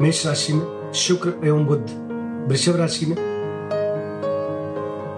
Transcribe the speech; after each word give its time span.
मेष 0.00 0.26
राशि 0.26 0.52
में 0.52 0.92
शुक्र 0.92 1.32
एवं 1.44 1.64
बुद्ध 1.66 2.48
वृषभ 2.48 2.76
राशि 2.76 3.06
में 3.06 3.16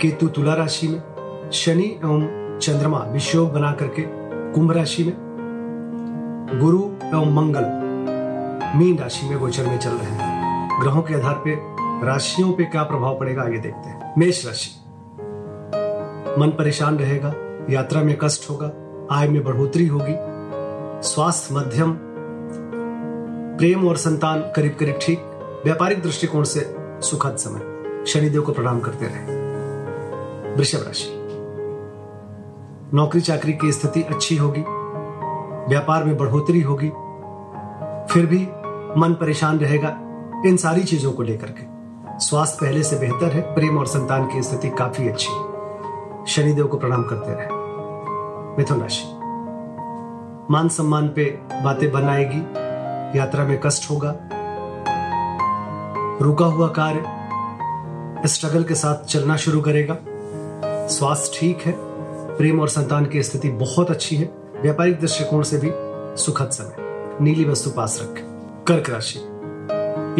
केतु 0.00 0.28
तुला 0.28 0.54
राशि 0.54 0.88
में 0.88 1.50
शनि 1.52 1.84
एवं 1.84 2.58
चंद्रमा 2.58 2.98
विषयोग 2.98 3.52
बना 3.52 3.72
करके 3.72 4.02
कुंभ 4.52 4.72
राशि 4.72 5.04
में, 5.04 5.12
गुरु 6.60 6.80
एवं 7.08 7.34
मंगल 7.34 8.78
मीन 8.78 8.98
राशि 8.98 9.26
में 9.26 9.38
गोचर 9.38 9.66
में 9.66 9.78
चल 9.78 9.90
रहे 9.90 10.10
हैं। 10.10 10.80
ग्रहों 10.82 11.02
के 11.02 11.14
आधार 11.14 11.34
पे 11.34 11.56
राशियों 12.06 12.52
पे 12.52 12.64
क्या 12.64 12.82
प्रभाव 12.82 13.18
पड़ेगा 13.18 13.42
आगे 13.42 13.58
देखते 13.58 13.88
हैं। 13.88 14.14
मेष 14.18 14.46
राशि 14.46 14.70
मन 16.40 16.54
परेशान 16.58 16.98
रहेगा, 16.98 17.34
यात्रा 17.70 18.02
में 18.02 18.16
कष्ट 18.20 18.50
होगा, 18.50 18.72
आय 19.10 19.28
में 19.28 19.42
बढ़ोतरी 19.44 19.86
होगी, 19.86 20.14
स्वास्थ्य 21.08 21.54
मध्यम 21.54 21.98
प्रेम 23.60 23.88
और 23.88 23.96
संतान 23.96 24.40
करीब 24.40 24.76
करीब 24.80 24.98
ठीक, 25.02 25.18
व्यापारिक 25.64 26.02
दृष्टिकोण 26.02 26.42
से 26.42 26.76
सुखद 26.78 27.36
समय। 27.36 27.60
शनिदेव 28.06 28.42
को 28.42 28.52
प्रणाम 28.52 28.80
करते 28.80 29.06
रहे। 29.06 29.36
वृषभ 30.54 30.78
राशि। 30.78 31.08
नौकरी 32.94 33.20
चाकरी 33.20 33.52
की 33.52 33.72
स्थिति 33.72 34.02
अच्छी 34.02 34.36
होगी, 34.36 34.60
व्यापार 35.68 36.04
में 36.04 36.16
बढ़ोतरी 36.16 36.60
होगी, 36.60 36.88
फिर 38.12 38.26
भी 38.26 38.48
मन 39.00 39.16
परेशान 39.20 39.58
रहेगा 39.58 39.88
इन 40.46 40.56
सारी 40.56 40.84
चीज़ों 40.84 41.12
को 41.12 41.22
लेकर 41.22 41.50
के। 41.50 41.64
स्वास्थ्य 42.18 42.58
पहले 42.60 42.82
से 42.82 42.96
बेहतर 42.96 43.32
है, 43.32 43.54
प्रेम 43.54 43.78
और 43.78 43.86
संतान 43.86 44.26
की 44.26 44.42
स्थिति 44.42 44.70
काफ़ी 44.70 45.08
अच्छी 45.08 45.32
है। 45.32 45.44
शनिदेव 46.26 46.66
को 46.66 46.76
प्रणाम 46.76 47.02
करते 47.02 47.32
रहे। 47.32 47.48
मिथुन 48.58 48.80
राशि। 48.80 49.04
मान 50.50 50.68
सम्मान 50.68 51.08
पे 51.08 51.38
बातें 51.64 51.92
बनाएगी 51.92 52.69
यात्रा 53.16 53.44
में 53.44 53.60
कष्ट 53.60 53.90
होगा। 53.90 54.16
रुका 56.22 56.44
हुआ 56.44 56.68
कार्य 56.68 57.20
स्ट्रगल 58.28 58.64
के 58.64 58.74
साथ 58.74 59.04
चलना 59.04 59.36
शुरू 59.36 59.60
करेगा। 59.60 59.96
स्वास्थ्य 60.88 61.38
ठीक 61.40 61.58
है, 61.58 61.74
प्रेम 62.36 62.60
और 62.60 62.68
संतान 62.68 63.06
की 63.06 63.22
स्थिति 63.22 63.48
बहुत 63.48 63.90
अच्छी 63.90 64.16
है। 64.16 64.30
व्यापारिक 64.62 65.00
दृष्टिकोण 65.00 65.42
से 65.42 65.58
भी 65.58 65.70
सुखद 66.22 66.50
समय। 66.50 66.76
नीली 67.20 67.44
वस्तु 67.44 67.70
पास 67.70 67.98
रखें। 68.02 68.24
कर्क 68.68 68.90
राशि। 68.90 69.18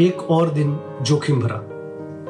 एक 0.06 0.30
और 0.30 0.50
दिन 0.50 0.80
जोखिम 1.02 1.40
भरा। 1.40 1.60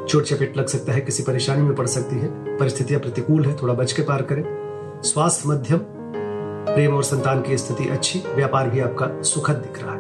चोट 0.07 0.25
चपेट 0.25 0.57
लग 0.57 0.67
सकता 0.67 0.93
है, 0.93 1.01
किसी 1.01 1.23
परेशानी 1.23 1.63
में 1.63 1.75
पड़ 1.75 1.87
सकती 1.87 2.17
है। 2.17 2.57
परिस्थितियाँ 2.57 3.01
प्रतिकूल 3.01 3.45
है, 3.45 3.57
थोड़ा 3.63 3.75
बच 3.75 3.93
के 3.93 4.03
पार 4.03 4.23
करें। 4.23 4.45
स्वास्थ्य 5.05 5.49
मध्यम। 5.49 5.81
प्रेम 6.75 6.95
और 6.95 7.03
संतान 7.03 7.43
की 7.43 7.59
स्थिति 7.59 7.89
अच्छी, 7.89 8.23
व्यापार 8.35 8.71
भी 8.71 8.81
आपका 8.81 9.23
सुखद 9.23 9.55
दिख 9.55 9.85
रहा 9.85 9.95
है। 9.95 10.00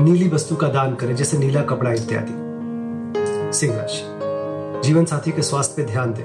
नीली 0.00 0.28
वस्तु 0.28 0.56
का 0.56 0.68
दान 0.68 0.94
करें, 0.94 1.16
जैसे 1.16 1.38
नीला 1.38 1.62
कपड़ा 1.62 1.92
इत्यादि। 1.92 3.52
सिंह 3.52 3.76
राशि 3.76 4.02
जीवन 4.88 5.04
साथी 5.04 5.32
के 5.32 5.42
स्वास्थ्य 5.42 5.74
पे 5.76 5.92
ध्यान 5.92 6.12
दें। 6.12 6.24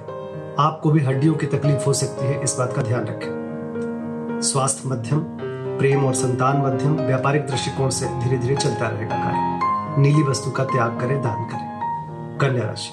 आपको 0.59 0.91
भी 0.91 0.99
हड्डियों 0.99 1.33
की 1.33 1.45
तकलीफ़ 1.45 1.85
हो 1.85 1.93
सकती 1.93 2.25
है, 2.25 2.43
इस 2.43 2.55
बात 2.59 2.73
का 2.73 2.81
ध्यान 2.81 3.05
रखें। 3.05 4.41
स्वास्थ्य 4.41 4.89
मध्यम, 4.89 5.19
प्रेम 5.79 6.05
और 6.05 6.13
संतान 6.13 6.57
मध्यम, 6.57 6.95
व्यापारिक 6.95 7.47
दृष्टिकोण 7.47 7.89
से 7.89 8.05
धीरे 8.05 8.37
धीरे 8.37 8.55
चलता 8.55 8.87
रहेगा 8.87 9.15
कार्य। 9.15 10.01
नीली 10.01 10.23
वस्तु 10.23 10.51
का 10.51 10.63
त्याग 10.63 10.99
करें, 10.99 11.21
दान 11.21 11.45
करें। 11.45 12.37
कन्या 12.37 12.63
राशि, 12.63 12.91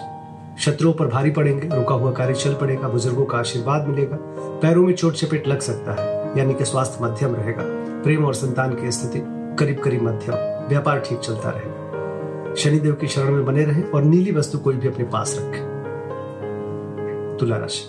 शत्रुओं 0.63 0.93
पर 0.93 1.07
भारी 1.07 1.31
पड़ेंगे, 1.31 1.69
रुका 1.69 1.95
हुआ 1.95 2.13
कार्य 2.13 2.35
चल 2.35 2.55
पड़ेगा, 2.55 2.89
बुज़ुर्गों 2.89 3.25
का 3.25 3.39
आशीर्वाद 3.39 3.89
मिलेगा। 3.89 4.17
पैरों 4.63 4.83
में 4.83 4.95
चोट 4.95 5.15
चपेट 5.15 5.49
लग 5.49 5.61
सकता 5.61 5.93
है, 5.93 6.39
यानी 6.39 6.55
कि 6.55 6.65
स्वास्थ्य 6.65 7.05
मध्यम 7.05 7.35
रहेगा। 7.35 7.63
प्रेम 8.03 8.25
और 8.25 8.35
संतान 8.35 8.75
की 8.75 8.91
स्थिति 8.91 9.40
करीब 9.61 9.79
करीब 9.79 10.03
मध्यम 10.03 10.35
व्यापार 10.69 11.01
ठीक 11.01 11.19
चलता 11.19 11.51
रहेगा 11.51 12.55
शनिदेव 12.55 12.95
की 12.95 13.09
शरण 13.09 13.31
में 13.31 13.45
बने 13.45 13.65
रहें 13.65 13.91
और 13.91 14.03
नीली 14.03 14.33
वस्तु 14.33 14.59
कोई 14.59 14.77
भी 14.77 14.89
अपने 14.89 15.05
पास 15.05 15.37
रखें। 15.41 15.63
तुला 17.41 17.57
राशि 17.57 17.85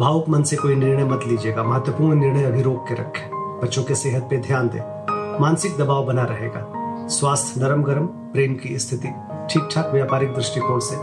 भावुक 0.00 0.28
मन 0.28 0.42
से 0.42 0.56
कोई 0.56 0.74
निर्णय 0.74 1.04
मत 1.04 1.20
लीजिएगा। 1.26 1.62
महत्वपूर्ण 1.62 2.20
निर्णय 2.20 2.44
अभी 2.44 2.62
रोक 2.62 2.88
के 2.88 2.94
रखें। 2.94 3.30
बच्चों 3.62 3.82
के 3.82 3.94
सेहत 3.94 4.22
पे 4.22 4.38
ध्यान 4.38 4.68
दें। 4.68 4.80
मानसिक 5.40 5.76
दबाव 5.78 6.04
बना 6.04 6.24
रहेगा। 6.24 6.66
स्वास्थ्य 7.08 7.60
नरम 7.60 7.82
गरम 7.82 8.06
प्रेम 8.06 8.54
की 8.54 8.78
स्थिति 8.78 9.08
ठीक 9.50 9.68
ठाक 9.74 9.90
व्यापारिक 9.92 10.34
दृष्टिकोण 10.34 10.78
से 10.82 10.96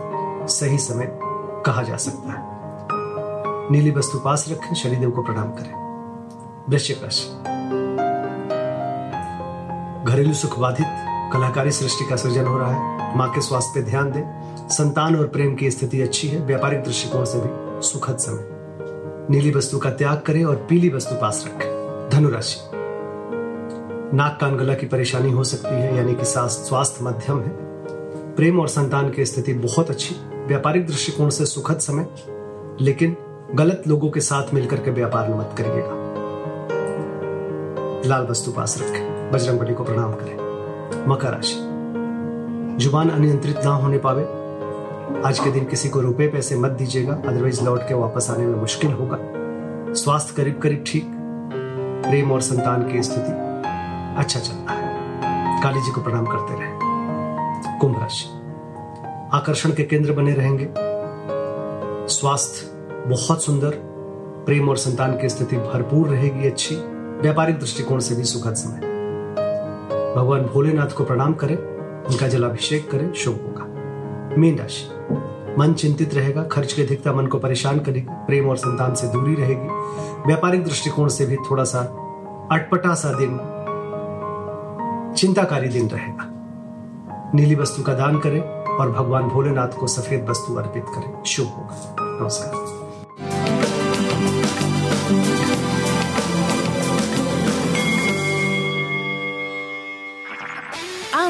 सही 0.48 0.78
समय 0.78 1.20
कहा 1.66 1.84
जा 1.84 1.98
सकता 1.98 2.32
है। 2.32 2.40
नीली 3.72 3.92
वस्तु 3.92 4.20
पास 4.20 4.46
रखें, 4.52 4.74
शनिदेव 4.76 5.12
को 5.12 5.22
प्रणाम 5.22 5.50
करें। 5.50 5.74
वृश्चिक 6.70 7.04
राशि। 7.04 7.57
घरेलू 10.08 10.34
सुख 10.34 10.60
बाधित, 10.60 10.86
कलाकारी 11.34 11.72
सृष्टि 11.72 12.06
का 12.06 12.16
सृजन 12.16 12.46
हो 12.46 12.58
रहा 12.58 12.74
है। 12.74 13.18
माँ 13.18 13.32
के 13.32 13.42
स्वास्थ्य 13.42 13.72
पे 13.76 13.90
ध्यान 13.90 14.12
दें। 14.12 14.48
संतान 14.70 15.16
और 15.16 15.28
प्रेम 15.28 15.56
की 15.56 15.72
स्थिति 15.72 16.02
अच्छी 16.02 16.28
है, 16.28 16.46
व्यापारिक 16.46 16.84
दृष्टिकोण 16.84 17.26
से 17.26 17.40
भी 17.40 17.82
सुखद 17.82 18.18
समय। 18.18 18.48
नीली 19.30 19.52
वस्तु 19.52 19.78
का 19.78 19.90
त्याग 19.90 20.22
करें 20.26 20.46
और 20.46 20.56
पीली 20.56 20.90
वस्तु 20.90 21.16
पास 21.16 21.46
रखें। 21.48 22.10
धनुराशि। 22.14 22.60
नाक 24.18 24.38
कान 24.42 24.58
गला 24.58 24.74
की 24.74 24.86
परेशानी 24.86 25.32
हो 25.32 25.44
सकती 25.44 25.76
है, 25.76 25.98
यानी 25.98 26.14
कि 26.14 26.26
स्वास्थ्य 26.26 27.06
मध्यम 27.06 27.40
है। 27.40 27.50
प्रेम 28.36 28.60
और 28.60 28.68
संतान 28.68 29.12
की 29.12 29.26
स्थिति 29.26 29.54
बहुत 29.54 29.90
अच्छी, 29.90 30.16
व्यापारिक 30.48 30.88
दृष्टिकोण 30.88 31.30
से 31.30 31.46
सुखद 31.46 31.78
समय। 31.78 32.08
लेकिन 32.82 33.18
गलत 33.56 33.84
लोगों 33.88 34.10
के 34.10 34.20
साथ 34.20 34.54
मिलकर 34.54 34.78
के 34.78 34.92
व्यापार 34.92 35.34
मत 35.34 35.56
करिएगा। 35.58 36.08
लाल 38.10 38.28
वस्तु 38.28 38.52
पास 38.52 38.80
रखें। 38.82 39.07
बजरंग 39.34 39.60
बली 39.60 39.74
को 39.74 39.84
प्रणाम 39.84 40.12
करें। 40.12 40.48
मकर 41.08 41.28
राशि। 41.28 41.56
ज़ुबान 42.84 43.10
अनियंत्रित 43.10 43.58
ना 43.58 43.72
होने 43.72 43.98
पावे। 43.98 44.24
आज 45.26 45.40
के 45.40 45.52
दिन 45.52 45.66
किसी 45.66 45.90
को 45.90 46.00
रुपए 46.00 46.28
पैसे 46.28 46.56
मत 46.56 46.72
दीजिएगा 46.72 47.14
अदरवाइज़ 47.14 47.64
लौट 47.64 47.82
के 47.82 47.94
वापस 47.94 48.30
आने 48.30 48.46
में 48.46 48.56
मुश्किल 48.56 48.92
होगा। 48.92 49.18
स्वास्थ्य 49.94 50.34
करीब 50.38 50.60
करीब 50.60 50.84
ठीक। 50.88 51.08
प्रेम 52.10 52.32
और 52.32 52.42
संतान 52.42 52.92
की 52.92 53.04
स्थिति 53.04 53.32
अच्छा 54.18 54.40
चल 54.40 54.54
रहा 54.54 54.74
है। 54.74 55.64
काली 55.64 55.82
जी 55.82 55.92
को 55.92 56.02
प्रणाम 56.02 56.26
करते 56.26 56.60
रहे। 56.60 56.72
कुंभ 57.80 58.00
राशि। 58.00 58.26
आकर्षण 59.34 59.72
के 59.72 59.84
केंद्र 59.84 60.14
बने 60.14 60.34
रहेंगे। 60.34 60.70
स्वास्थ्य 62.08 62.72
बहुत 63.08 63.44
सुंदर। 63.44 63.70
प्रेम 64.46 64.70
और 64.70 64.78
संतान 64.78 65.18
की 65.18 65.30
स्थिति 65.30 65.58
भरपूर 65.58 66.08
रहेगी, 66.08 66.48
अच्छी। 66.48 66.76
व्यापारिक 67.22 67.60
दृष्टिकोण 67.60 68.00
से 68.00 68.16
भी 68.16 68.24
सुखद 68.24 68.54
समय। 68.54 68.87
भगवान 70.18 70.42
भोलेनाथ 70.42 70.88
को 70.88 71.04
प्रणाम 71.04 71.34
करें, 71.34 71.56
उनका 72.04 72.28
जलाभिषेक 72.28 72.92
करें, 72.92 73.14
शुभ 73.14 73.34
होगा। 73.34 73.64
मीन 74.38 74.58
राशि। 74.58 74.90
मन 75.60 75.74
चिंतित 75.74 76.14
रहेगा, 76.14 76.44
खर्च 76.44 76.74
की 76.74 76.82
अधिकता, 76.82 77.14
मन 77.14 77.28
को 77.28 77.40
परेशान 77.40 77.80
करेगी 77.80 78.08
प्रेम 78.12 78.50
और 78.50 78.58
संतान 78.58 78.96
से 78.96 79.08
दूरी 79.08 79.36
रहेगी। 79.36 79.68
व्यापारिक 80.28 80.64
दृष्टिकोण 80.64 81.08
से 81.08 81.26
भी 81.26 81.36
थोड़ा 81.36 81.64
सा 81.64 81.80
अटपटा 82.52 82.94
सा 82.94 83.12
दिन, 83.14 83.40
चिंताकारी 85.14 85.68
दिन 85.68 85.88
रहेगा। 85.88 86.34
नीली 87.36 87.56
वस्तु 87.56 87.84
का 87.84 87.94
दान 87.94 88.20
करें 88.20 88.42
और 88.64 88.92
भगवान 88.92 89.24
भोलेनाथ 89.24 89.78
को 89.80 89.88
सफ़ेद 89.88 90.30
वस्तु 90.30 90.56
अर्पित 90.56 90.86
करें। 90.90 91.24
शुभ 91.24 91.46
होगा। 91.46 91.96
नमस्कार। 92.00 92.77